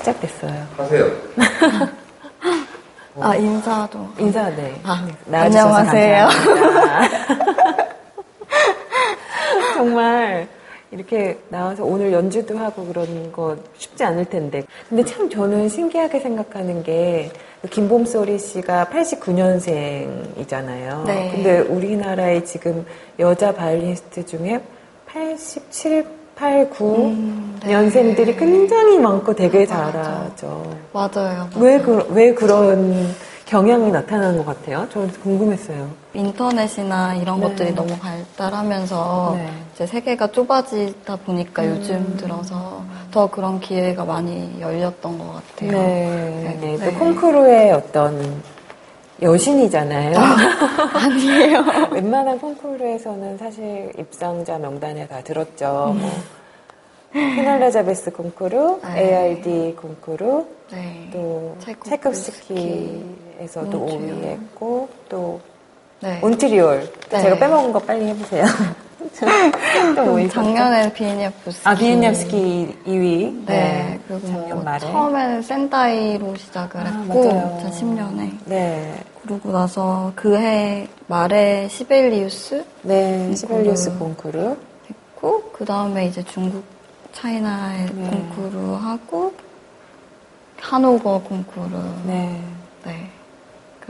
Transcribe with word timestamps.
시작됐어요. 0.00 0.66
하세요. 0.76 1.06
아, 3.20 3.34
인사도. 3.36 4.08
인사, 4.18 4.48
네. 4.50 4.80
아, 4.82 5.06
안녕하세요. 5.30 6.28
정말 9.74 10.48
이렇게 10.90 11.38
나와서 11.48 11.84
오늘 11.84 12.12
연주도 12.12 12.58
하고 12.58 12.84
그런 12.86 13.30
거 13.32 13.56
쉽지 13.76 14.02
않을 14.04 14.24
텐데. 14.26 14.62
근데 14.88 15.04
참 15.04 15.28
저는 15.28 15.68
신기하게 15.68 16.20
생각하는 16.20 16.82
게 16.82 17.30
김봄소리 17.70 18.38
씨가 18.38 18.86
89년생이잖아요. 18.86 21.04
네. 21.06 21.30
근데 21.32 21.58
우리나라에 21.60 22.42
지금 22.44 22.86
여자 23.18 23.52
바이올리니스트 23.52 24.24
중에 24.26 24.60
87, 25.06 26.06
8, 26.40 26.70
9 26.70 27.04
음, 27.04 27.60
네. 27.62 27.68
년생들이 27.68 28.34
굉장히 28.36 28.98
많고 28.98 29.34
되게 29.34 29.66
맞아. 29.66 29.92
잘하죠. 29.92 30.76
맞아요. 30.90 31.50
왜, 31.56 31.78
그, 31.78 32.06
왜 32.12 32.32
그런 32.32 33.14
경향이 33.44 33.90
나타나는 33.90 34.38
것 34.38 34.46
같아요? 34.46 34.88
저는 34.90 35.10
궁금했어요. 35.22 35.90
인터넷이나 36.14 37.14
이런 37.16 37.40
네. 37.40 37.46
것들이 37.46 37.74
너무 37.74 37.94
발달하면서 37.98 39.32
네. 39.36 39.48
이제 39.74 39.86
세계가 39.86 40.28
좁아지다 40.28 41.16
보니까 41.16 41.62
음. 41.62 41.76
요즘 41.76 42.16
들어서 42.16 42.84
더 43.10 43.28
그런 43.28 43.60
기회가 43.60 44.06
많이 44.06 44.58
열렸던 44.60 45.18
것 45.18 45.34
같아요. 45.34 45.72
네, 45.72 46.58
네. 46.58 46.76
또 46.78 46.84
네. 46.86 46.92
콩쿠르의 46.92 47.72
어떤 47.72 48.42
여신이잖아요. 49.22 50.16
아니에요. 50.94 51.64
웬만한 51.92 52.38
콩쿠르에서는 52.38 53.38
사실 53.38 53.92
입상자 53.98 54.58
명단에 54.58 55.06
다 55.06 55.20
들었죠. 55.22 55.94
뭐, 55.98 56.10
퀸 57.12 57.39
엘리자베스 57.39 58.12
콩쿠르, 58.12 58.80
네. 58.82 59.00
ARD 59.00 59.76
콩쿠르, 59.76 60.44
네. 60.72 61.10
또 61.12 61.56
몬트리올. 61.60 63.02
5위 63.78 64.24
했고, 64.24 64.88
또 65.08 65.40
네. 66.00 66.18
몬트리올. 66.20 66.90
네. 67.10 67.22
제가 67.22 67.36
빼먹은 67.38 67.72
거 67.72 67.78
빨리 67.80 68.06
해보세요. 68.06 68.44
또? 69.96 70.28
작년에 70.28 70.92
비에니아프스키. 70.92 71.68
아, 71.68 71.74
비에니아프스키 71.74 72.76
2위. 72.86 73.46
네. 73.46 73.98
그리고 74.06 74.26
작년 74.26 74.48
뭐 74.56 74.62
말에. 74.64 74.80
처음에는 74.80 75.42
센다이로 75.42 76.36
시작을 76.36 76.80
아, 76.80 76.84
했고, 76.84 77.24
맞아요. 77.24 77.58
2010년에. 77.70 78.30
네. 78.46 79.04
그러고 79.22 79.52
나서 79.52 80.12
그 80.16 80.36
해 80.36 80.88
말에 81.06 81.68
시벨리우스 81.68 82.64
네. 82.82 83.34
시벨리우스 83.34 83.96
콩쿠르. 83.98 84.56
했고, 84.88 85.50
그 85.52 85.64
다음에 85.64 86.06
이제 86.06 86.22
중국 86.24 86.64
차이나의 87.12 87.86
네. 87.94 88.10
콩쿠르 88.10 88.74
하고, 88.76 89.32
하노버 90.60 91.20
콩쿠르. 91.22 91.76
네. 92.06 92.40
네. 92.84 93.10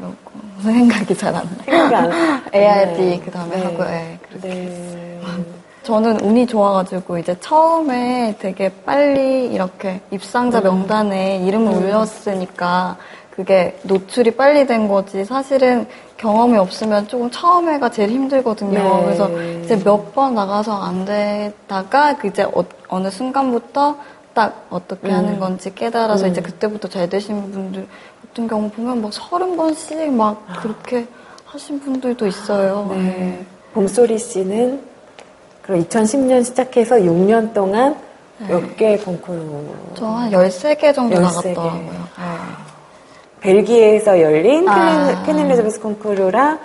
그러고, 0.01 0.15
생각이 0.63 1.15
잘 1.17 1.35
안 1.35 1.45
나요. 1.45 1.65
생각이 1.65 1.95
안 1.95 2.11
ARD 2.55 3.01
네. 3.01 3.21
그 3.25 3.31
다음에 3.31 3.57
네. 3.57 3.63
하고, 3.65 3.85
예, 3.85 4.19
그렇게 4.29 4.49
네. 4.49 5.21
저는 5.83 6.21
운이 6.21 6.47
좋아가지고 6.47 7.19
이제 7.19 7.35
처음에 7.41 8.37
되게 8.39 8.71
빨리 8.85 9.47
이렇게 9.47 10.01
입상자 10.11 10.61
명단에 10.61 11.39
이름을 11.47 11.73
올렸으니까 11.73 12.97
그게 13.31 13.79
노출이 13.85 14.33
빨리 14.33 14.67
된 14.67 14.89
거지 14.89 15.25
사실은 15.25 15.87
경험이 16.19 16.59
없으면 16.59 17.09
조금 17.09 17.31
처음에가 17.31 17.91
제일 17.91 18.11
힘들거든요. 18.11 18.79
네. 18.79 19.05
그래서 19.05 19.31
이제 19.65 19.77
몇 19.83 20.13
번 20.13 20.35
나가서 20.35 20.79
안 20.83 21.07
되다가 21.07 22.17
그 22.19 22.27
이제 22.29 22.43
어, 22.89 22.99
느 23.01 23.11
순간부터 23.11 23.97
딱 24.35 24.67
어떻게 24.69 25.09
음. 25.09 25.15
하는 25.15 25.41
건지 25.41 25.75
깨달아서 25.75 26.27
음. 26.27 26.31
이제 26.31 26.43
그때부터 26.43 26.89
잘 26.89 27.09
되신 27.09 27.51
분들 27.51 27.87
같은 28.31 28.47
경우 28.49 28.71
보면 28.71 29.03
막 29.03 29.13
서른 29.13 29.57
번씩 29.57 30.13
막 30.13 30.45
그렇게 30.63 31.07
하신 31.47 31.81
분들도 31.81 32.27
있어요. 32.27 32.89
네. 32.91 33.45
봄소리 33.75 34.19
씨는 34.19 34.81
그럼 35.63 35.85
2010년 35.85 36.45
시작해서 36.45 36.97
6년 36.97 37.53
동안 37.53 37.97
몇개 38.49 38.97
콩쿠르? 38.99 39.95
저한 39.95 40.31
13개 40.31 40.95
정도 40.95 41.17
13개. 41.17 41.21
나갔더라고요. 41.23 42.11
벨기에에서 43.41 44.21
열린 44.21 44.69
아. 44.69 45.23
퀸 45.25 45.40
엘리자베스 45.40 45.81
콩쿠르랑 45.81 46.59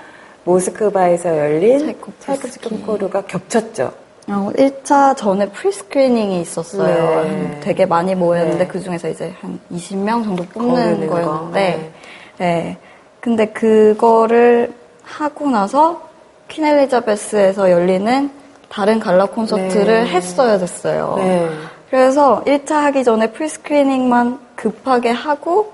모스크바에서 0.44 1.38
열린. 1.38 1.98
차이콥스키 2.20 2.70
콩쿠르가 2.70 3.22
겹쳤죠. 3.24 3.92
어, 4.28 4.50
1차 4.56 5.16
전에 5.16 5.50
pre-screening이 5.50 6.42
있었어요. 6.42 7.24
네. 7.24 7.60
되게 7.62 7.86
많이 7.86 8.16
모였는데 8.16 8.58
네. 8.58 8.68
그 8.68 8.80
중에서 8.80 9.10
이제 9.10 9.34
한 9.40 9.60
20명 9.72 10.24
정도 10.24 10.44
뽑는 10.46 11.08
거. 11.08 11.14
거였는데, 11.16 11.94
네. 12.40 12.78
근데 13.20 13.46
그거를 13.48 14.74
하고 15.04 15.50
나서 15.50 16.02
퀸 16.48 16.66
엘리자베스에서 16.66 17.70
열리는 17.72 18.32
다른 18.70 19.00
갈라 19.00 19.28
콘서트를 19.28 20.04
네. 20.04 20.08
했어야 20.08 20.58
됐어요. 20.58 21.16
네. 21.18 21.50
그래서 21.90 22.44
1차 22.46 22.72
하기 22.72 23.04
전에 23.04 23.32
프리스크리닝만 23.32 24.40
급하게 24.56 25.12
하고 25.12 25.72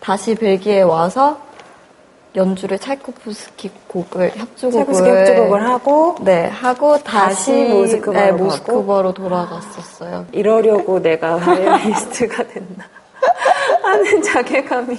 다시 0.00 0.34
벨기에 0.34 0.82
와서 0.82 1.38
연주를 2.36 2.78
차이코프스키 2.78 3.70
곡을 3.88 4.32
협주곡을 4.36 4.84
차이콥스키 4.94 5.08
협주곡을 5.10 5.66
하고 5.68 6.16
네 6.20 6.46
하고 6.46 6.98
다시, 6.98 7.50
다시 7.50 7.52
모스크바로 7.72 8.26
네? 8.26 8.32
모스크바로 8.32 9.12
돌아갔었어요. 9.14 10.26
이러려고 10.32 11.00
내가 11.02 11.36
바이올리스트가 11.38 12.44
됐나 12.46 12.84
하는 13.82 14.22
자괴감이. 14.22 14.96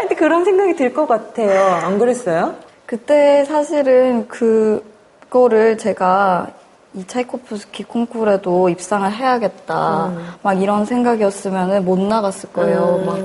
근데 0.00 0.14
그런 0.14 0.44
생각이 0.44 0.76
들 0.76 0.94
것 0.94 1.06
같아요. 1.08 1.60
안 1.60 1.98
그랬어요? 1.98 2.54
그때 2.86 3.44
사실은 3.46 4.28
그거를 4.28 5.78
제가 5.78 6.48
이 6.94 7.06
차이코프스키 7.06 7.84
콩쿠르에도 7.84 8.68
입상을 8.68 9.10
해야겠다. 9.10 10.06
음. 10.08 10.34
막 10.42 10.52
이런 10.62 10.84
생각이었으면 10.84 11.84
못 11.86 11.98
나갔을 11.98 12.52
거예요. 12.52 13.00
음. 13.00 13.06
막 13.06 13.18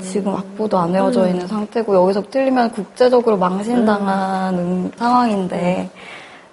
지금 0.00 0.34
악보도 0.34 0.78
안 0.78 0.92
외워져 0.92 1.26
있는 1.28 1.46
상태고 1.46 1.94
여기서 1.94 2.22
틀리면 2.30 2.72
국제적으로 2.72 3.36
망신당하는 3.36 4.92
상황인데 4.96 5.90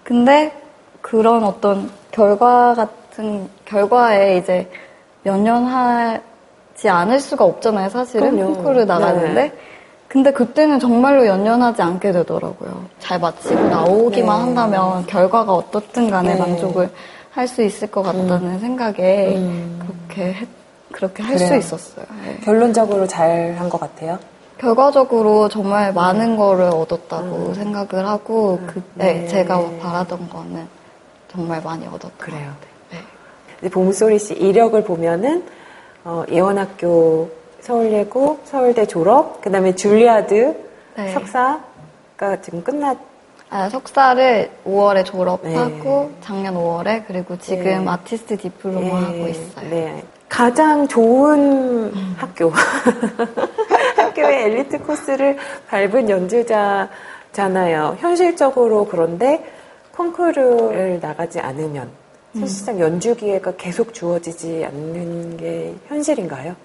근데 0.04 0.52
그런 1.02 1.44
어떤 1.44 1.90
결과 2.12 2.74
같은 2.74 3.48
결과에 3.66 4.38
이제 4.38 4.70
연연하지 5.26 6.90
않을 6.90 7.20
수가 7.20 7.46
없잖아요. 7.46 7.90
사실은. 7.90 8.36
콩쿠르 8.38 8.84
나가는데 8.84 9.34
네. 9.34 9.54
근데 10.08 10.32
그때는 10.32 10.80
정말로 10.80 11.26
연연하지 11.28 11.82
않게 11.82 12.12
되더라고요. 12.14 12.86
잘 13.00 13.20
마치고 13.20 13.62
나오기만 13.70 14.38
네. 14.40 14.46
한다면 14.46 15.06
결과가 15.06 15.54
어떻든 15.54 16.10
간에 16.10 16.34
네. 16.34 16.40
만족을 16.40 16.90
할 17.32 17.48
수 17.48 17.62
있을 17.62 17.92
것 17.92 18.02
같다는 18.02 18.60
생각에 18.60 19.36
음. 19.36 19.80
그렇게 20.08 20.34
했- 20.34 20.48
그렇게 20.92 21.24
할 21.24 21.38
수. 21.38 21.56
있었어요. 21.56 22.06
네. 22.24 22.38
결론적으로 22.44 23.08
잘 23.08 23.56
한 23.58 23.70
것 23.70 23.80
같아요. 23.80 24.20
결과적으로 24.58 25.50
정말 25.50 25.94
많은 25.94 26.36
거를 26.36 26.66
얻었다고 26.66 27.54
생각을 27.54 28.08
하고 28.08 28.60
그, 28.66 28.82
네, 28.96 29.14
네. 29.22 29.28
제가 29.28 29.62
바라던 29.80 30.30
거는 30.30 30.68
정말 31.32 31.62
많이 31.62 31.86
얻었던 31.86 32.12
그래요. 32.18 32.40
것 32.40 32.46
같아요. 32.92 33.08
네. 33.62 33.70
봄소리 33.70 34.18
씨 34.18 34.34
이력을 34.34 34.84
보면은 34.84 35.44
어, 36.04 36.24
예원학교 36.32 37.30
서울예고 37.62 38.40
서울대 38.46 38.86
졸업 38.88 39.42
그다음에 39.42 39.76
줄리아드 39.76 40.56
네. 40.96 41.14
석사가 41.14 42.42
지금 42.42 42.64
끝났 42.64 42.98
아, 43.50 43.70
석사를 43.70 44.50
5월에 44.66 45.06
졸업하고 45.06 46.10
네. 46.12 46.18
작년 46.22 46.56
5월에 46.56 47.04
그리고 47.08 47.38
지금 47.38 47.64
네. 47.64 47.92
아티스트 47.92 48.38
디플로마 48.38 49.04
하고 49.04 49.28
있어요. 49.28 49.70
네. 49.70 50.04
가장 50.30 50.88
좋은 50.88 51.92
학교 52.18 52.52
학교의 53.98 54.44
엘리트 54.46 54.80
코스를 54.80 55.38
밟은 55.68 56.10
연주자잖아요. 56.10 57.98
현실적으로 58.00 58.86
그런데 58.86 59.44
콩쿠르를 59.94 61.00
나가지 61.02 61.40
않으면 61.40 61.90
사실상 62.40 62.80
연주 62.80 63.16
기회가 63.16 63.56
계속 63.56 63.94
주어지지 63.94 64.64
않는 64.66 65.38
게 65.38 65.74
현실인가요? 65.88 66.56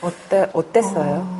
어때 0.00 0.48
어땠어요? 0.52 1.26
어, 1.26 1.39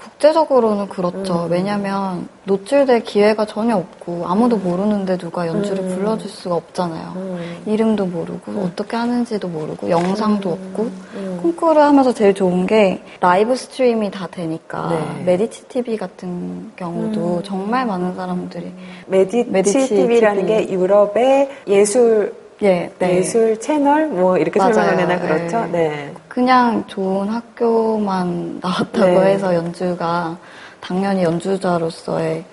국제적으로는 0.00 0.88
그렇죠. 0.88 1.44
음. 1.44 1.50
왜냐면 1.50 2.28
노출될 2.44 3.04
기회가 3.04 3.44
전혀 3.44 3.76
없고 3.76 4.24
아무도 4.26 4.56
모르는데 4.56 5.16
누가 5.18 5.46
연주를 5.46 5.84
음. 5.84 5.96
불러줄 5.96 6.28
수가 6.30 6.54
없잖아요. 6.56 7.12
음. 7.16 7.62
이름도 7.66 8.06
모르고 8.06 8.60
어떻게 8.62 8.96
하는지도 8.96 9.48
모르고 9.48 9.90
영상도 9.90 10.50
없고 10.50 10.82
음. 11.14 11.38
콩쿠르 11.42 11.78
하면서 11.78 12.12
제일 12.12 12.34
좋은 12.34 12.66
게 12.66 13.02
live 13.20 13.54
stream이 13.54 14.10
다 14.10 14.26
되니까 14.30 14.88
네. 14.88 15.24
메디치 15.24 15.68
TV 15.68 15.96
같은 15.96 16.72
경우도 16.76 17.36
음. 17.38 17.42
정말 17.44 17.86
많은 17.86 18.14
사람들이 18.14 18.72
메디치, 19.06 19.50
메디치 19.50 19.88
TV라는 19.88 20.46
TV. 20.46 20.66
게 20.66 20.72
유럽의 20.72 21.50
예술 21.68 22.39
예, 22.62 22.92
네. 22.98 23.16
예술 23.16 23.58
채널 23.58 24.06
뭐 24.08 24.36
이렇게 24.36 24.58
맞아요. 24.58 24.74
설명을 24.74 24.98
해나 25.00 25.18
그렇죠? 25.18 25.60
네. 25.72 25.88
네. 25.88 26.14
그냥 26.28 26.84
좋은 26.86 27.28
학교만 27.28 28.60
나왔다고 28.62 29.20
네. 29.20 29.32
해서 29.32 29.54
연주가 29.54 30.36
당연히 30.80 31.22
연주자로서의 31.24 32.44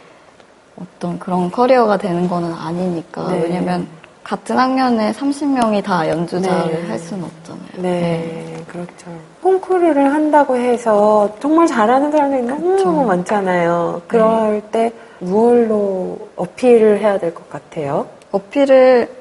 어떤 0.81 1.19
그런 1.19 1.51
커리어가 1.51 1.97
되는 1.97 2.27
거는 2.29 2.53
아니니까. 2.53 3.31
네. 3.31 3.41
왜냐면 3.43 3.87
같은 4.23 4.57
학년에 4.57 5.11
30명이 5.13 5.83
다 5.83 6.07
연주자를 6.07 6.83
네. 6.83 6.87
할 6.89 6.99
수는 6.99 7.23
없잖아요. 7.23 7.67
네, 7.77 8.63
그렇죠. 8.67 9.05
콩쿠르를 9.41 10.13
한다고 10.13 10.57
해서 10.57 11.33
정말 11.39 11.65
잘하는 11.67 12.11
사람들이 12.11 12.43
너무너무 12.43 13.05
많잖아요. 13.05 14.01
그럴 14.07 14.61
때 14.71 14.91
무얼로 15.19 16.17
어필을 16.35 16.99
해야 16.99 17.17
될 17.17 17.33
것 17.33 17.49
같아요? 17.49 18.05
어필을 18.31 19.07
음. 19.09 19.16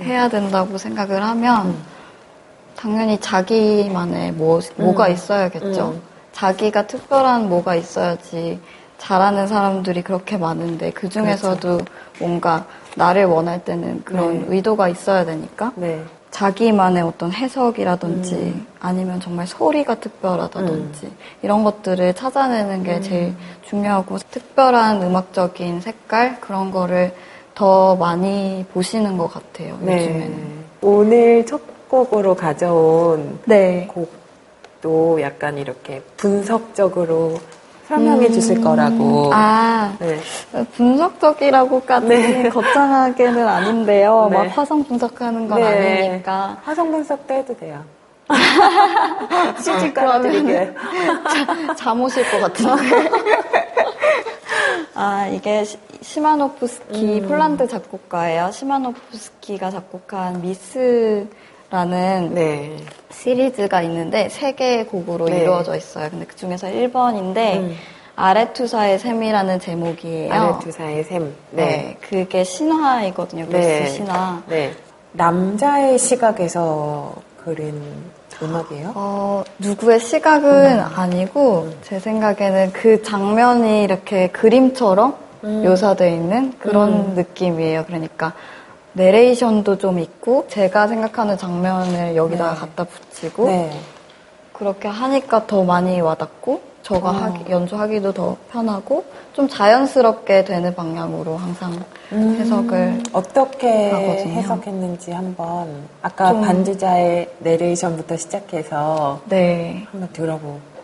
해야 0.00 0.28
된다고 0.28 0.78
생각을 0.78 1.22
하면 1.22 1.76
당연히 2.76 3.18
자기만의 3.18 4.32
뭐, 4.32 4.60
뭐가 4.76 5.06
음. 5.06 5.12
있어야겠죠. 5.12 5.88
음. 5.88 6.02
자기가 6.32 6.86
특별한 6.86 7.48
뭐가 7.48 7.74
있어야지 7.74 8.60
잘하는 8.98 9.46
사람들이 9.46 10.02
그렇게 10.02 10.36
많은데 10.36 10.90
그 10.90 11.08
중에서도 11.08 11.80
뭔가 12.18 12.66
나를 12.94 13.24
원할 13.24 13.64
때는 13.64 14.02
그런 14.04 14.28
그렇죠. 14.28 14.50
네. 14.50 14.56
의도가 14.56 14.88
있어야 14.88 15.24
되니까 15.24 15.72
네. 15.76 16.02
자기만의 16.30 17.02
어떤 17.02 17.32
해석이라든지 17.32 18.34
음. 18.34 18.66
아니면 18.80 19.20
정말 19.20 19.46
소리가 19.46 19.94
특별하다든지 19.96 21.10
이런 21.42 21.64
것들을 21.64 22.12
찾아내는 22.14 22.82
게 22.82 23.00
제일 23.00 23.34
중요하고 23.62 24.18
특별한 24.18 25.02
음악적인 25.02 25.80
색깔 25.80 26.38
그런 26.40 26.70
거를 26.70 27.14
더 27.56 27.96
많이 27.96 28.64
보시는 28.72 29.16
것 29.16 29.32
같아요 29.32 29.78
네. 29.80 30.04
요즘에는. 30.04 30.64
오늘 30.82 31.46
첫 31.46 31.60
곡으로 31.88 32.34
가져온 32.34 33.38
네. 33.46 33.88
곡도 33.92 35.20
약간 35.22 35.56
이렇게 35.56 36.02
분석적으로 36.18 37.38
설명해 37.88 38.30
주실 38.32 38.60
거라고. 38.60 39.30
아 39.32 39.94
네. 40.00 40.18
분석적이라고까지 40.76 42.06
네. 42.08 42.48
거창하게는 42.50 43.48
아닌데요. 43.48 44.28
네. 44.30 44.36
막 44.38 44.58
화성 44.58 44.84
분석하는 44.84 45.48
건 45.48 45.60
네. 45.60 46.02
아니니까 46.08 46.58
화성 46.62 46.90
분석도 46.90 47.32
해도 47.32 47.56
돼요. 47.56 47.82
CG 49.62 49.94
깔아드리게. 49.94 50.74
잠 51.78 52.00
오실 52.02 52.28
것 52.30 52.40
같은데. 52.40 53.08
아, 54.94 55.28
이게 55.28 55.62
시- 55.64 55.78
시마노프스키, 56.06 57.20
음. 57.20 57.28
폴란드 57.28 57.66
작곡가예요. 57.66 58.50
시마노프스키가 58.52 59.70
작곡한 59.70 60.40
미스라는 60.40 61.26
네. 62.32 62.76
시리즈가 63.10 63.82
있는데 63.82 64.28
세 64.28 64.52
개의 64.52 64.86
곡으로 64.86 65.26
네. 65.26 65.40
이루어져 65.40 65.74
있어요. 65.74 66.08
근데 66.10 66.24
그 66.24 66.36
중에서 66.36 66.68
1번인데 66.68 67.56
음. 67.56 67.74
아레투사의 68.14 69.00
셈이라는 69.00 69.60
제목이에요. 69.60 70.32
아르투사의 70.32 71.04
샘. 71.04 71.34
네. 71.50 71.96
그게 72.00 72.44
신화이거든요. 72.44 73.46
미스 73.46 73.88
신화. 73.88 74.42
네. 74.46 74.74
남자의 75.12 75.98
시각에서 75.98 77.14
그린 77.44 77.82
음악이에요? 78.40 78.92
어, 78.94 79.44
누구의 79.58 79.98
시각은 80.00 80.78
음. 80.78 80.84
아니고, 80.94 81.70
제 81.82 81.98
생각에는 81.98 82.72
그 82.72 83.02
장면이 83.02 83.82
이렇게 83.82 84.28
그림처럼 84.28 85.10
음. 85.10 85.25
묘사되어 85.42 86.08
있는 86.08 86.52
그런 86.58 86.92
음. 86.92 87.14
느낌이에요. 87.14 87.84
그러니까, 87.86 88.32
내레이션도 88.94 89.78
좀 89.78 89.98
있고, 89.98 90.46
제가 90.48 90.88
생각하는 90.88 91.36
장면을 91.36 92.16
여기다가 92.16 92.54
네. 92.54 92.60
갖다 92.60 92.84
붙이고, 92.84 93.46
네. 93.46 93.70
그렇게 94.52 94.88
하니까 94.88 95.46
더 95.46 95.64
많이 95.64 96.00
와닿고, 96.00 96.62
저가 96.82 97.10
어. 97.10 97.12
하기- 97.12 97.50
연주하기도 97.50 98.12
더 98.12 98.36
편하고, 98.50 99.04
좀 99.34 99.48
자연스럽게 99.48 100.44
되는 100.44 100.74
방향으로 100.74 101.36
항상 101.36 101.72
해석을 102.10 103.02
어떻게 103.12 103.90
하거든요. 103.90 104.32
해석했는지 104.34 105.10
한번 105.10 105.82
아까 106.00 106.30
좀- 106.30 106.40
반주자의 106.42 107.28
내레이션부터 107.40 108.16
시작해서 108.16 109.20
네. 109.28 109.84
한번 109.90 110.08
들어보고 110.12 110.75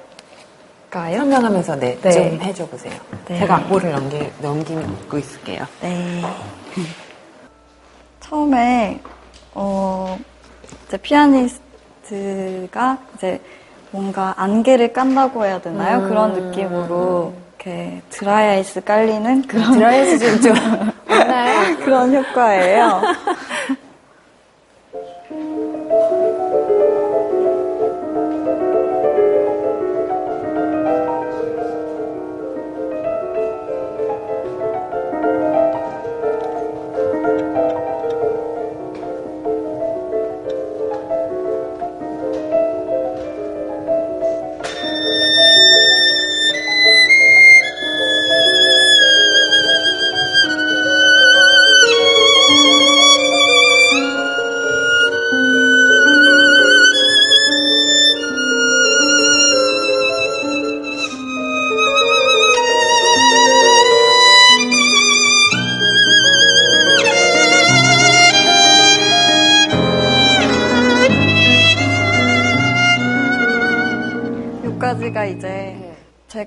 가요? 0.93 1.19
설명하면서 1.21 1.77
네, 1.77 1.99
네. 2.03 2.11
좀 2.11 2.23
해줘 2.43 2.67
보세요. 2.67 2.93
네. 3.27 3.39
제가 3.39 3.57
악보를 3.57 3.93
넘기, 3.93 4.31
넘기고 4.43 5.17
있을게요. 5.19 5.65
네. 5.81 6.21
처음에 8.21 9.01
어 9.55 10.19
이제 10.87 10.99
피아니스트가 10.99 12.99
이제 13.15 13.41
뭔가 13.91 14.35
안개를 14.37 14.93
깐다고 14.93 15.47
해야 15.47 15.63
되나요? 15.63 16.01
음. 16.01 16.09
그런 16.11 16.35
느낌으로 16.35 17.33
이렇게 17.57 18.03
드라이 18.11 18.49
아이스 18.49 18.85
깔리는 18.85 19.47
그런 19.47 19.73
드라이스 19.73 20.41
좀, 20.43 20.55
좀? 20.55 20.93
그런 21.85 22.15
효과예요. 22.15 23.01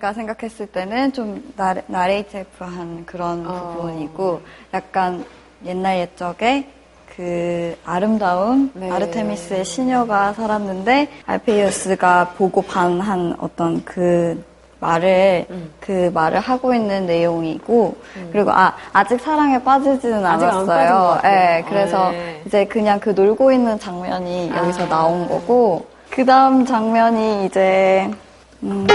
제가 0.05 0.13
생각했을 0.13 0.67
때는 0.67 1.13
좀 1.13 1.41
나레, 1.55 1.81
나레이티브한 1.87 3.05
그런 3.07 3.45
어. 3.47 3.73
부분이고 3.75 4.41
약간 4.73 5.25
옛날 5.65 5.97
옛적에 5.99 6.67
그 7.15 7.75
아름다운 7.83 8.69
네. 8.75 8.91
아르테미스의 8.91 9.65
시녀가 9.65 10.33
살았는데 10.33 11.07
알페이우스가 11.25 12.33
보고 12.37 12.61
반한 12.61 13.35
어떤 13.39 13.83
그 13.83 14.43
말을 14.79 15.47
음. 15.49 15.71
그 15.79 16.11
말을 16.13 16.39
하고 16.39 16.73
있는 16.73 17.07
내용이고 17.07 17.95
그리고 18.31 18.51
아 18.51 18.75
아직 18.93 19.19
사랑에 19.19 19.63
빠지지는 19.63 20.23
않았어요. 20.23 20.65
같아요. 20.65 21.19
네, 21.23 21.65
그래서 21.67 22.11
네. 22.11 22.43
이제 22.45 22.65
그냥 22.65 22.99
그 22.99 23.09
놀고 23.09 23.51
있는 23.51 23.79
장면이 23.79 24.51
여기서 24.55 24.83
아. 24.83 24.89
나온 24.89 25.27
거고 25.27 25.87
그 26.11 26.23
다음 26.25 26.65
장면이 26.65 27.45
이제 27.45 28.11
음, 28.61 28.87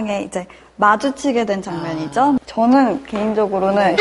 사랑에 0.00 0.22
이제 0.22 0.46
마주치게 0.76 1.44
된 1.44 1.60
장면이죠. 1.60 2.38
저는 2.46 3.04
개인적으로는 3.04 3.96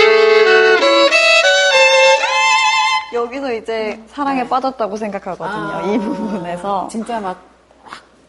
여기서 3.13 3.53
이제 3.53 4.01
사랑에 4.07 4.47
빠졌다고 4.47 4.95
생각하거든요. 4.95 5.93
이 5.93 5.97
부분에서. 5.97 6.87
진짜 6.89 7.19
막 7.19 7.37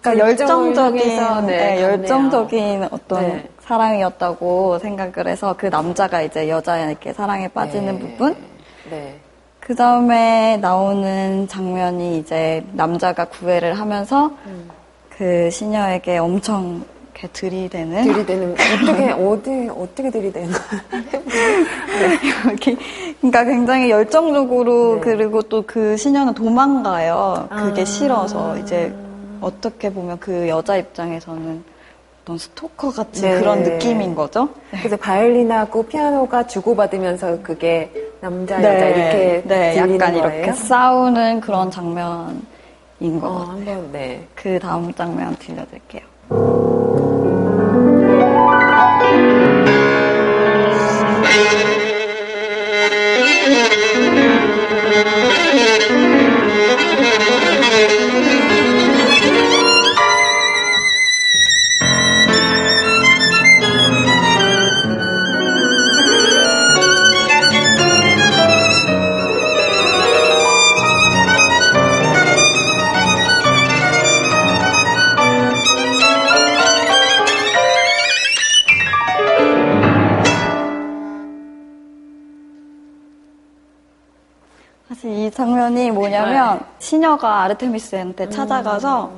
그러니까 0.00 0.26
열정적인, 0.26 1.46
네, 1.46 1.74
네. 1.76 1.82
열정적인 1.82 2.88
어떤 2.90 3.22
네. 3.22 3.48
사랑이었다고 3.60 4.78
생각을 4.78 5.28
해서 5.28 5.54
그 5.56 5.66
남자가 5.66 6.22
이제 6.22 6.48
여자에게 6.48 7.12
사랑에 7.12 7.46
빠지는 7.48 7.98
네. 7.98 8.00
부분. 8.00 8.36
네. 8.90 9.20
그 9.60 9.76
다음에 9.76 10.56
나오는 10.56 11.46
장면이 11.46 12.18
이제 12.18 12.64
남자가 12.72 13.26
구애를 13.26 13.78
하면서 13.78 14.32
음. 14.46 14.70
그 15.10 15.50
시녀에게 15.50 16.18
엄청 16.18 16.82
이렇게 17.20 17.28
들이대는 17.32 18.04
들이대는 18.04 18.52
어떻게 18.54 19.10
어디 19.22 19.68
어떻게 19.68 20.10
들이대는 20.10 20.50
여기 22.50 22.76
그러니까 23.20 23.44
굉장히 23.44 23.90
열정적으로 23.90 24.94
네. 24.96 25.00
그리고 25.02 25.42
또 25.42 25.60
그 25.66 25.96
시녀는 25.96 26.34
도망가요. 26.34 27.48
그게 27.50 27.82
아. 27.82 27.84
싫어서 27.84 28.56
이제 28.58 28.92
어떻게 29.40 29.92
보면 29.92 30.18
그 30.18 30.48
여자 30.48 30.76
입장에서는 30.76 31.62
어떤 32.22 32.38
스토커 32.38 32.90
같은 32.90 33.22
네. 33.22 33.38
그런 33.38 33.62
느낌인 33.62 34.14
거죠. 34.14 34.48
그래서 34.70 34.96
바이올린하고 34.96 35.84
피아노가 35.84 36.46
주고받으면서 36.46 37.42
그게 37.42 37.92
남자 38.20 38.56
여자 38.56 38.70
이렇게 38.88 39.42
네, 39.46 39.76
약간 39.76 39.98
거예요? 39.98 40.16
이렇게 40.18 40.52
싸우는 40.52 41.40
그런 41.40 41.70
장면 41.70 42.42
인 43.00 43.20
것 43.20 43.28
어, 43.28 43.38
같아요. 43.38 43.52
한번 43.54 43.92
네. 43.92 44.26
그 44.34 44.58
다음 44.58 44.92
장면 44.94 45.36
들려드릴게요. 45.36 47.09
장면이 85.40 85.90
뭐냐면 85.90 86.58
네. 86.58 86.64
시녀가 86.78 87.42
아르테미스한테 87.44 88.28
찾아가서 88.28 89.10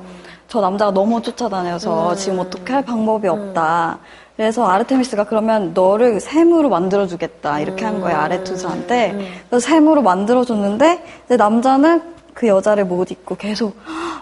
저 0.47 0.61
남자가 0.61 0.91
너무 0.91 1.21
쫓아다녀서 1.21 2.11
음. 2.11 2.15
지금 2.15 2.39
어떻게 2.39 2.71
할 2.71 2.81
방법이 2.85 3.27
없다. 3.27 3.99
그래서 4.37 4.65
아르테미스가 4.65 5.25
그러면 5.25 5.73
너를 5.73 6.21
샘으로 6.21 6.69
만들어주겠다. 6.69 7.59
이렇게 7.59 7.83
한 7.83 7.99
거예요, 7.99 8.17
아레투스한테. 8.17 9.33
그래서 9.49 9.67
샘으로 9.67 10.01
만들어줬는데 10.01 11.03
이제 11.25 11.35
남자는 11.35 12.01
그 12.33 12.47
여자를 12.47 12.85
못 12.85 13.11
잊고 13.11 13.35
계속 13.35 13.75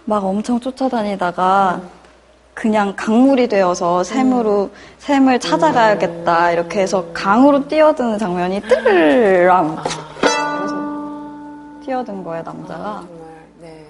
막 0.06 0.26
엄청 0.26 0.60
쫓아다니다가 0.60 1.82
그냥 2.56 2.94
강물이 2.96 3.48
되어서 3.48 4.04
샘으로 4.04 4.72
샘을 4.98 5.40
찾아가야겠다. 5.40 6.52
이렇게 6.52 6.82
해서 6.82 7.06
강으로 7.14 7.68
뛰어드는 7.68 8.18
장면이 8.18 8.62
뜨르랑 8.62 9.78
뛰어든 11.82 12.24
거예요, 12.24 12.44
남자가. 12.44 13.04
정말 13.08 13.28
네. 13.62 13.86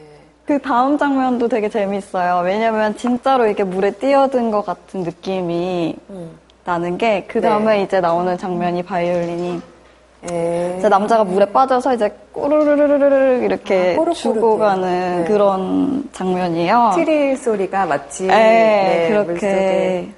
그 0.45 0.59
다음 0.59 0.97
장면도 0.97 1.47
되게 1.47 1.69
재밌어요. 1.69 2.41
왜냐면 2.43 2.95
진짜로 2.97 3.47
이게 3.47 3.63
물에 3.63 3.91
뛰어든 3.91 4.51
것 4.51 4.65
같은 4.65 5.01
느낌이 5.03 5.95
음. 6.09 6.31
나는 6.65 6.97
게 6.97 7.25
그 7.27 7.41
다음에 7.41 7.77
네. 7.77 7.83
이제 7.83 7.99
나오는 7.99 8.37
장면이 8.37 8.83
바이올린이 8.83 9.61
예. 10.29 10.75
이제 10.77 10.87
남자가 10.87 11.23
물에 11.23 11.45
빠져서 11.51 11.95
이제 11.95 12.15
꼬르르르르르 12.31 13.43
이렇게 13.43 13.97
아, 13.99 14.11
죽어가는 14.13 15.23
네. 15.23 15.27
그런 15.27 16.07
장면이에요. 16.13 16.91
트릴 16.93 17.37
소리가 17.37 17.87
마치 17.87 18.27
네, 18.27 18.35
네, 18.35 19.09
그렇게 19.09 19.31
물속에 19.31 20.13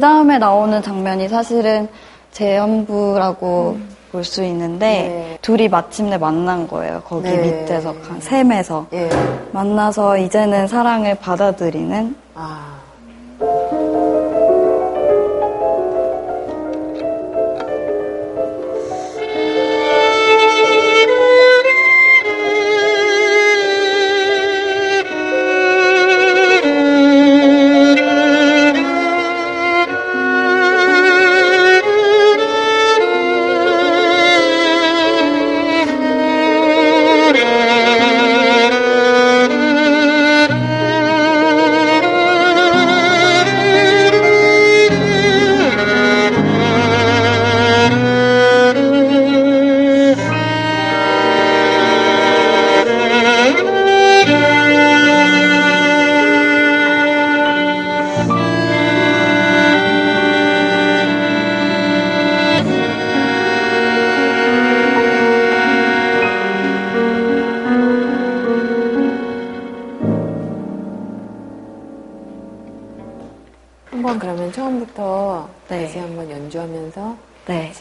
그 0.00 0.02
다음에 0.02 0.38
나오는 0.38 0.80
장면이 0.80 1.28
사실은 1.28 1.86
재연부라고 2.32 3.76
볼수 4.10 4.42
있는데 4.44 4.86
네. 4.86 5.38
둘이 5.42 5.68
마침내 5.68 6.16
만난 6.16 6.66
거예요. 6.66 7.02
거기 7.04 7.28
네. 7.28 7.36
밑에서 7.60 7.92
강- 8.00 8.18
샘에서 8.18 8.86
예. 8.94 9.10
만나서 9.52 10.16
이제는 10.16 10.68
사랑을 10.68 11.16
받아들이는 11.16 12.16
아. 12.34 12.79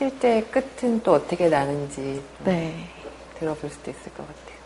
실제 0.10 0.42
끝은 0.42 1.02
또 1.04 1.14
어떻게 1.14 1.50
나는지 1.50 2.22
네. 2.44 2.90
들어볼 3.38 3.70
수도 3.70 3.92
있을 3.92 4.12
것 4.16 4.28
같아요. 4.28 4.59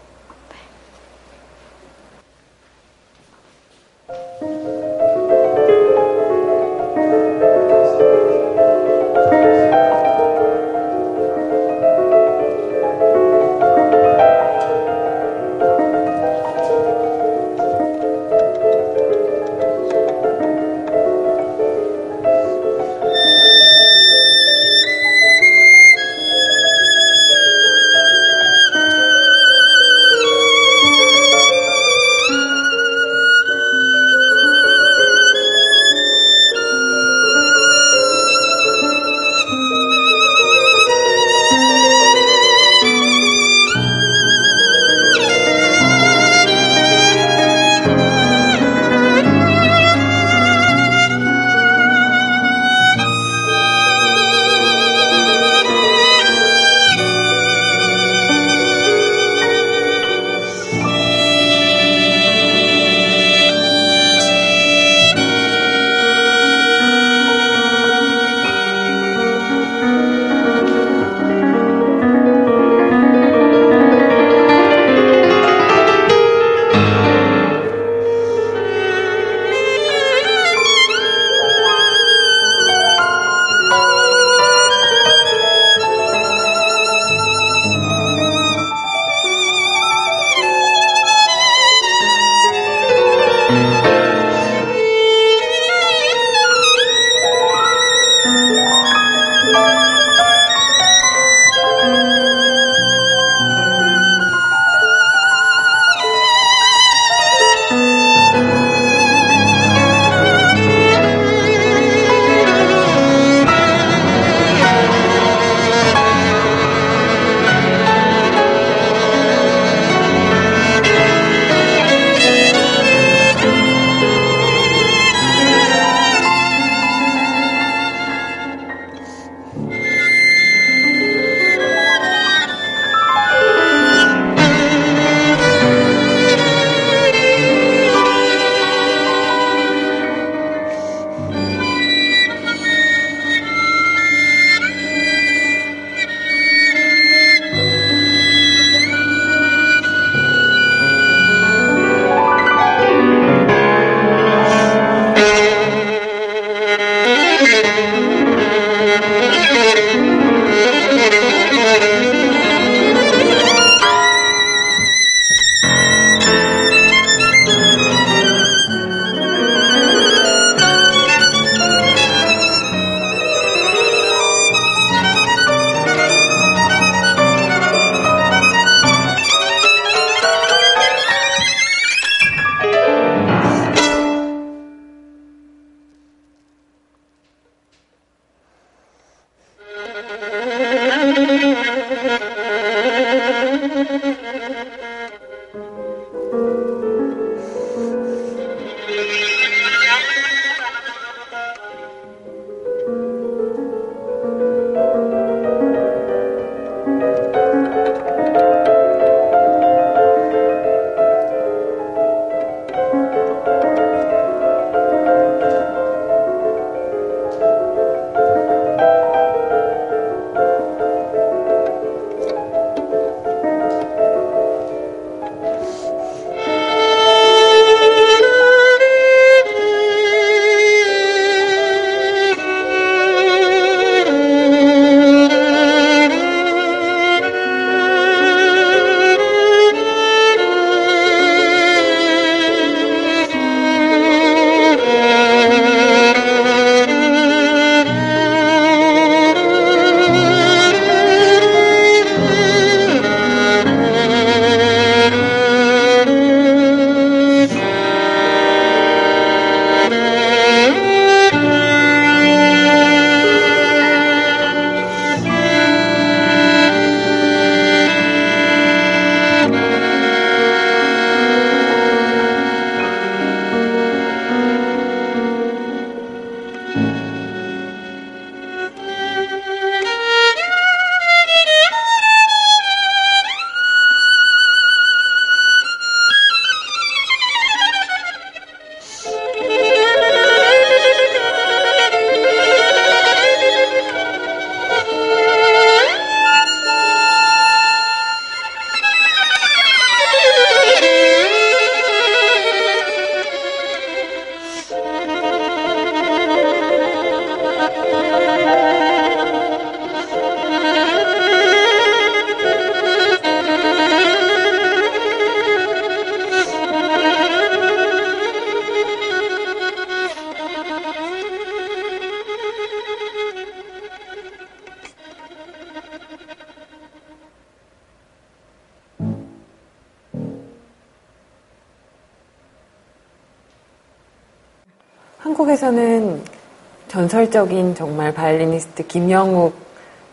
전설적인 337.14 337.76
정말 337.76 338.12
바이올리니스트 338.12 338.88
김영욱 338.88 339.54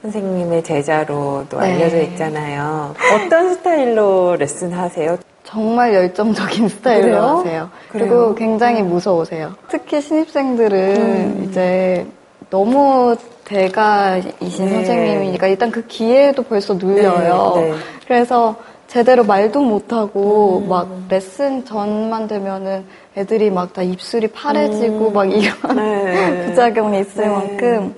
선생님의 0.03 0.63
제자로도 0.63 1.59
네. 1.59 1.73
알려져 1.73 1.99
있잖아요. 2.03 2.95
어떤 3.15 3.55
스타일로 3.55 4.37
레슨 4.37 4.73
하세요? 4.73 5.17
정말 5.43 5.95
열정적인 5.95 6.69
스타일로 6.69 7.03
그래요? 7.03 7.23
하세요. 7.23 7.43
그래요? 7.43 7.71
그리고 7.89 8.35
굉장히 8.35 8.83
무서우세요. 8.83 9.55
특히 9.69 10.03
신입생들은 10.03 10.97
음. 10.97 11.47
이제 11.49 12.07
너무 12.51 13.17
대가이신 13.47 14.67
네. 14.67 14.71
선생님이니까 14.71 15.47
일단 15.47 15.71
그 15.71 15.87
기에도 15.87 16.43
벌써 16.43 16.75
눌려요. 16.75 17.53
네, 17.57 17.71
네. 17.71 17.77
그래서 18.07 18.57
제대로 18.91 19.23
말도 19.23 19.61
못하고 19.61 20.63
음. 20.65 20.69
막 20.69 20.89
레슨 21.09 21.65
전만 21.65 22.27
되면은 22.27 22.85
애들이 23.17 23.49
막 23.49 23.73
다 23.73 23.83
입술이 23.83 24.27
파래지고 24.29 25.09
음. 25.09 25.13
막 25.13 25.25
이런 25.31 25.77
네. 25.77 26.47
부작용이 26.51 26.99
있을 26.99 27.23
네. 27.23 27.29
만큼 27.29 27.95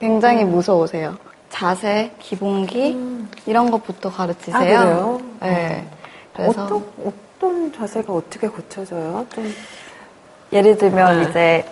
굉장히 0.00 0.44
무서우세요. 0.44 1.14
자세, 1.50 2.10
기본기 2.18 2.96
이런 3.44 3.70
것부터 3.70 4.08
가르치세요. 4.10 4.56
아, 4.56 4.60
그래요? 4.60 5.20
네. 5.42 5.86
그래서 6.34 6.64
어떤, 6.64 6.84
어떤 7.04 7.72
자세가 7.74 8.10
어떻게 8.10 8.48
고쳐져요? 8.48 9.26
좀 9.34 9.52
예를 10.54 10.78
들면 10.78 11.20
네. 11.22 11.28
이제 11.28 11.64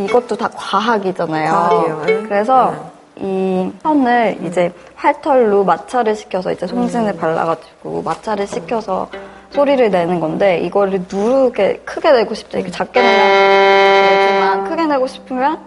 이것도 0.00 0.36
다 0.36 0.50
과학이잖아요. 0.54 1.50
과학이에요. 1.50 2.02
네. 2.04 2.22
그래서 2.28 2.91
이 3.22 3.72
선을 3.82 4.38
이제 4.44 4.72
활털로 4.96 5.64
마찰을 5.64 6.16
시켜서 6.16 6.50
이제 6.50 6.66
음. 6.66 6.68
송진을 6.68 7.16
발라가지고 7.16 8.02
마찰을 8.02 8.48
시켜서 8.48 9.08
소리를 9.50 9.90
내는 9.90 10.18
건데 10.18 10.58
이거를 10.58 11.04
누르게 11.10 11.82
크게 11.84 12.10
내고 12.10 12.34
싶죠. 12.34 12.58
이렇게 12.58 12.72
작게 12.72 13.00
내면 13.00 14.08
되지만 14.08 14.64
크게 14.68 14.86
내고 14.86 15.06
싶으면 15.06 15.60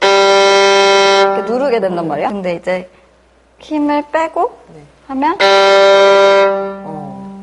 이렇게 0.00 1.52
누르게 1.52 1.80
된단 1.80 2.08
말이야. 2.08 2.30
근데 2.30 2.56
이제 2.56 2.90
힘을 3.60 4.02
빼고 4.10 4.58
네. 4.74 4.82
하면 5.06 5.38
어. 5.40 6.75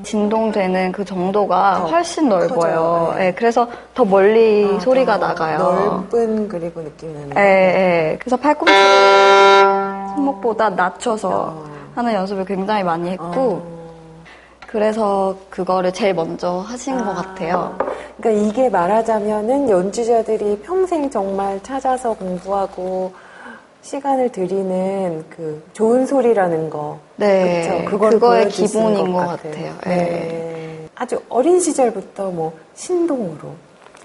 진동되는 0.04 0.92
그 0.92 1.04
정도가 1.06 1.76
더 1.80 1.86
훨씬 1.88 2.30
넓어요. 2.30 2.50
커져요. 2.60 3.14
네. 3.18 3.28
예, 3.28 3.32
그래서 3.34 3.68
더 3.94 4.06
멀리 4.06 4.76
아, 4.76 4.80
소리가 4.80 5.20
더 5.20 5.28
나가요. 5.28 6.06
넓은 6.12 6.48
그리고 6.48 6.84
느낌 6.84 7.14
나는. 7.14 7.38
예, 7.38 7.42
예. 7.42 8.18
그래서 8.20 8.38
팔꿈치 8.38 8.74
손목보다 10.16 10.70
낮춰서 10.72 11.30
어. 11.30 11.66
하는 11.96 12.14
연습을 12.14 12.46
굉장히 12.46 12.84
많이 12.84 13.12
했고, 13.12 13.26
어. 13.26 13.74
그래서 14.68 15.36
그거를 15.50 15.92
제일 15.94 16.14
먼저 16.14 16.60
하신 16.60 16.98
것 16.98 17.12
아. 17.12 17.14
같아요. 17.22 17.78
그러니까 18.18 18.48
이게 18.48 18.70
말하자면은 18.70 19.70
연주자들이 19.70 20.60
평생 20.64 21.10
정말 21.10 21.62
찾아서 21.64 22.14
공부하고 22.14 23.14
시간을 23.84 24.30
들이는 24.32 25.26
그 25.30 25.62
좋은 25.74 26.06
소리라는 26.06 26.70
거. 26.70 27.00
네. 27.18 27.84
그쵸? 27.86 28.10
그거의 28.10 28.48
기본인 28.50 29.12
것 29.12 29.20
같아요. 29.20 29.76
같아요. 29.76 29.76
네. 29.86 30.88
아주 30.96 31.22
어린 31.30 31.60
시절부터 31.60 32.32
뭐 32.32 32.54
신동으로 32.76 33.50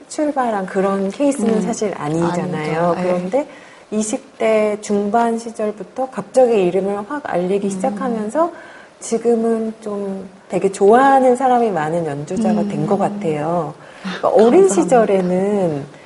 출발한 0.09 0.67
그런 0.67 1.11
케이스는 1.11 1.55
음, 1.55 1.61
사실 1.63 1.95
아니잖아요. 1.97 2.83
아니죠. 2.83 2.95
네. 2.95 3.03
그런데 3.03 3.49
20대 3.93 4.83
중반 4.83 5.39
시절부터 5.39 6.11
갑자기 6.11 6.67
이름을 6.67 7.05
확 7.09 7.23
알리기 7.25 7.69
음. 7.69 7.71
시작하면서 7.71 8.53
지금은 9.01 9.75
좀 9.81 10.29
되게 10.49 10.73
좋아하는 10.73 11.37
사람이 11.37 11.71
많은 11.71 12.05
연주자가 12.05 12.63
음. 12.63 12.69
된것 12.69 12.99
같아요. 12.99 13.75
그러니까 14.03 14.29
어린 14.29 14.67
감사합니다. 14.67 14.75
시절에는 14.75 15.98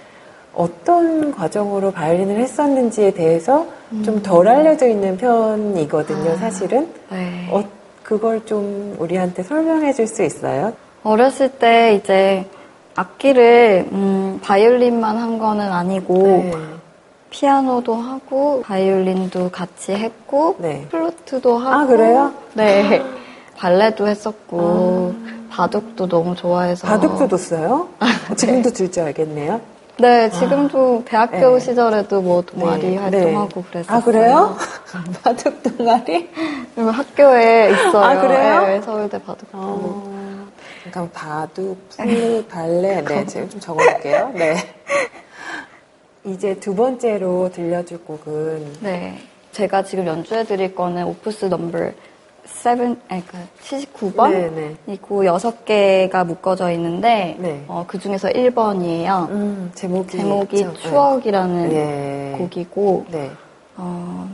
어떤 0.54 1.32
과정으로 1.32 1.90
바이올린을 1.92 2.36
했었는지에 2.36 3.12
대해서 3.12 3.66
좀덜 4.04 4.48
알려져 4.48 4.86
있는 4.86 5.16
편이거든요, 5.16 6.30
음. 6.30 6.34
아. 6.34 6.36
사실은. 6.36 6.88
네. 7.10 7.48
어, 7.50 7.64
그걸 8.02 8.44
좀 8.44 8.94
우리한테 8.98 9.42
설명해 9.42 9.92
줄 9.92 10.06
수 10.06 10.22
있어요? 10.22 10.72
어렸을 11.04 11.48
때 11.50 11.94
이제 11.94 12.46
악기를 12.94 13.88
음, 13.92 14.38
바이올린만 14.42 15.16
한 15.16 15.38
거는 15.38 15.72
아니고 15.72 16.22
네. 16.22 16.52
피아노도 17.30 17.94
하고 17.94 18.62
바이올린도 18.62 19.50
같이 19.50 19.92
했고 19.92 20.56
네. 20.58 20.86
플루트도 20.90 21.56
하고 21.58 21.74
아, 21.74 21.86
그래요? 21.86 22.32
네 22.54 23.02
발레도 23.56 24.06
했었고 24.06 25.14
바둑도 25.50 26.08
너무 26.08 26.36
좋아해서 26.36 26.86
바둑도 26.86 27.28
뒀어요? 27.28 27.88
지금도 28.36 28.70
들줄 28.70 29.04
알겠네요. 29.04 29.60
네 29.98 30.30
지금도 30.30 31.04
대학교 31.04 31.54
네. 31.54 31.60
시절에도 31.60 32.22
뭐 32.22 32.42
동아리 32.42 32.90
네, 32.90 32.96
활동하고 32.96 33.62
네. 33.62 33.68
그랬어요. 33.68 33.96
아, 33.96 34.00
그래요? 34.02 34.56
바둑 35.22 35.62
동아리? 35.62 36.30
그리고 36.74 36.90
학교에 36.90 37.70
있어요. 37.70 38.02
아, 38.02 38.20
그래요? 38.20 38.66
네, 38.66 38.80
서울대 38.80 39.22
바둑부. 39.22 39.48
어, 39.52 40.48
그러니까 40.82 41.08
바둑, 41.12 41.88
플룻, 41.90 42.48
발레. 42.48 43.04
네, 43.04 43.26
지금 43.26 43.48
좀 43.50 43.60
적어볼게요. 43.60 44.32
네. 44.34 44.56
이제 46.24 46.58
두 46.58 46.74
번째로 46.74 47.50
들려줄 47.52 48.04
곡은 48.04 48.78
네. 48.80 49.18
제가 49.52 49.84
지금 49.84 50.06
연주해드릴 50.06 50.74
거는 50.74 51.04
오프스 51.04 51.46
넘버 51.46 51.90
7, 52.44 52.96
아니, 53.08 53.26
그 53.26 53.36
79번? 53.62 54.30
네, 54.30 54.50
네. 54.50 54.76
이고 54.86 55.22
6개가 55.24 56.26
묶어져 56.26 56.70
있는데, 56.72 57.36
네. 57.38 57.64
어, 57.68 57.84
그 57.86 57.98
중에서 57.98 58.28
1번이에요. 58.28 59.28
음, 59.30 59.70
제목이 59.74 60.16
제목이 60.16 60.56
있죠? 60.56 60.74
추억이라는 60.74 61.68
네. 61.68 62.34
곡이고, 62.38 63.06
네. 63.10 63.30
어, 63.76 64.28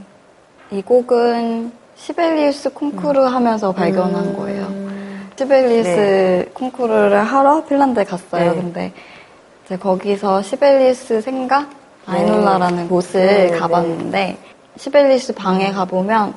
이 0.71 0.83
곡은 0.83 1.73
시벨리우스 1.97 2.73
콩쿠르 2.73 3.21
하면서 3.25 3.73
발견한 3.73 4.25
음. 4.29 4.37
거예요. 4.37 4.89
시벨리우스 5.37 5.89
네. 5.89 6.51
콩쿠르를 6.53 7.23
하러 7.23 7.65
핀란드에 7.65 8.05
갔어요. 8.05 8.53
네. 8.53 8.57
근데 8.57 8.93
이제 9.65 9.77
거기서 9.77 10.43
시벨리우스 10.43 11.21
생가 11.21 11.69
아이놀라라는 12.07 12.89
곳을 12.89 13.27
네, 13.27 13.51
가봤는데 13.51 14.39
시벨리우스 14.77 15.35
방에 15.35 15.71
가보면 15.71 16.35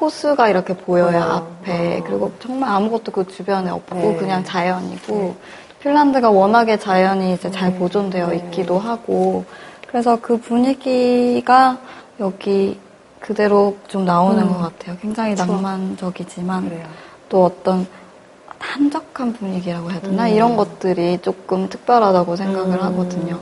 호수가 0.00 0.48
이렇게 0.48 0.74
보여요 0.74 1.18
어, 1.18 1.22
앞에 1.62 1.98
어. 1.98 2.04
그리고 2.04 2.32
정말 2.40 2.70
아무것도 2.70 3.12
그 3.12 3.26
주변에 3.26 3.70
없고 3.70 3.96
네. 3.96 4.16
그냥 4.16 4.44
자연이고 4.44 5.36
핀란드가 5.82 6.30
워낙에 6.30 6.78
자연이 6.78 7.34
이제 7.34 7.48
음. 7.48 7.52
잘 7.52 7.74
보존되어 7.74 8.28
네. 8.28 8.36
있기도 8.36 8.78
하고 8.78 9.44
그래서 9.86 10.18
그 10.20 10.38
분위기가 10.38 11.78
여기 12.20 12.78
그대로 13.18 13.76
좀 13.88 14.04
나오는 14.04 14.42
음. 14.42 14.48
것 14.48 14.58
같아요. 14.58 14.96
굉장히 15.00 15.36
추억. 15.36 15.48
낭만적이지만 15.48 16.68
그래요. 16.68 16.86
또 17.28 17.44
어떤 17.44 17.86
한적한 18.58 19.32
분위기라고 19.32 19.90
해야 19.90 20.00
되나 20.00 20.24
음. 20.24 20.28
이런 20.28 20.56
것들이 20.56 21.18
조금 21.22 21.68
특별하다고 21.68 22.36
생각을 22.36 22.76
음. 22.76 22.82
하거든요. 22.82 23.40